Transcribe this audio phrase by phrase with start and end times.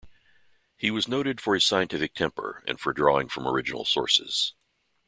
[0.77, 4.55] He was noted for his scientific temper and for drawing from original sources.